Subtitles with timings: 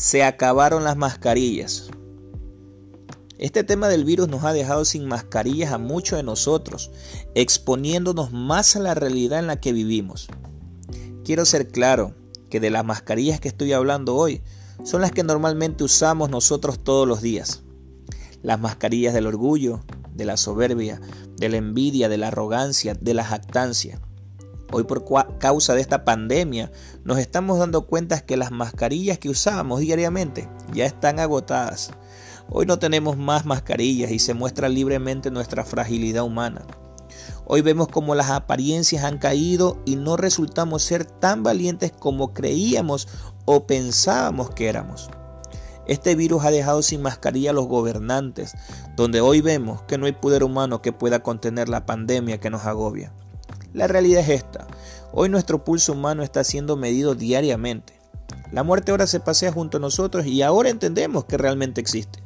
[0.00, 1.90] Se acabaron las mascarillas.
[3.36, 6.90] Este tema del virus nos ha dejado sin mascarillas a muchos de nosotros,
[7.34, 10.28] exponiéndonos más a la realidad en la que vivimos.
[11.22, 12.14] Quiero ser claro
[12.48, 14.40] que de las mascarillas que estoy hablando hoy
[14.84, 17.62] son las que normalmente usamos nosotros todos los días.
[18.42, 19.80] Las mascarillas del orgullo,
[20.14, 20.98] de la soberbia,
[21.36, 24.00] de la envidia, de la arrogancia, de la jactancia.
[24.72, 25.04] Hoy por
[25.38, 26.70] causa de esta pandemia
[27.02, 31.90] nos estamos dando cuenta que las mascarillas que usábamos diariamente ya están agotadas.
[32.48, 36.64] Hoy no tenemos más mascarillas y se muestra libremente nuestra fragilidad humana.
[37.46, 43.08] Hoy vemos como las apariencias han caído y no resultamos ser tan valientes como creíamos
[43.46, 45.10] o pensábamos que éramos.
[45.88, 48.52] Este virus ha dejado sin mascarilla a los gobernantes,
[48.94, 52.66] donde hoy vemos que no hay poder humano que pueda contener la pandemia que nos
[52.66, 53.12] agobia.
[53.72, 54.66] La realidad es esta.
[55.12, 58.00] Hoy nuestro pulso humano está siendo medido diariamente.
[58.50, 62.20] La muerte ahora se pasea junto a nosotros y ahora entendemos que realmente existe.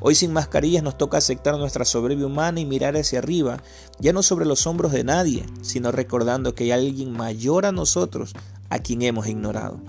[0.00, 3.62] Hoy sin mascarillas nos toca aceptar nuestra soberbia humana y mirar hacia arriba,
[3.98, 8.32] ya no sobre los hombros de nadie, sino recordando que hay alguien mayor a nosotros
[8.70, 9.80] a quien hemos ignorado.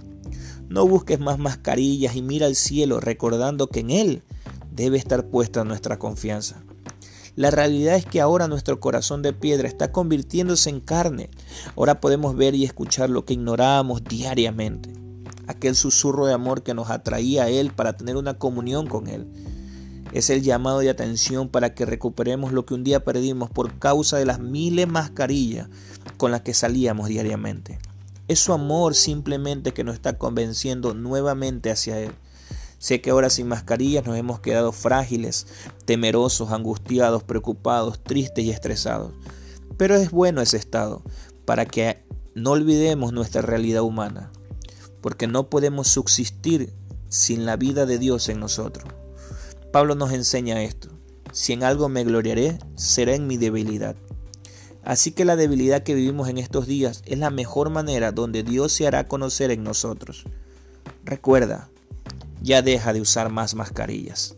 [0.69, 4.23] No busques más mascarillas y mira al cielo recordando que en Él
[4.71, 6.61] debe estar puesta nuestra confianza.
[7.37, 11.29] La realidad es que ahora nuestro corazón de piedra está convirtiéndose en carne.
[11.75, 14.91] Ahora podemos ver y escuchar lo que ignorábamos diariamente.
[15.45, 19.27] Aquel susurro de amor que nos atraía a Él para tener una comunión con Él.
[20.13, 24.17] Es el llamado de atención para que recuperemos lo que un día perdimos por causa
[24.17, 25.69] de las miles mascarillas
[26.17, 27.77] con las que salíamos diariamente.
[28.27, 32.13] Es su amor simplemente que nos está convenciendo nuevamente hacia Él.
[32.79, 35.47] Sé que ahora sin mascarillas nos hemos quedado frágiles,
[35.85, 39.13] temerosos, angustiados, preocupados, tristes y estresados.
[39.77, 41.01] Pero es bueno ese estado
[41.45, 42.03] para que
[42.35, 44.31] no olvidemos nuestra realidad humana,
[45.01, 46.73] porque no podemos subsistir
[47.09, 48.85] sin la vida de Dios en nosotros.
[49.71, 50.89] Pablo nos enseña esto.
[51.31, 53.95] Si en algo me gloriaré, será en mi debilidad.
[54.83, 58.71] Así que la debilidad que vivimos en estos días es la mejor manera donde Dios
[58.71, 60.25] se hará conocer en nosotros.
[61.03, 61.69] Recuerda,
[62.41, 64.37] ya deja de usar más mascarillas.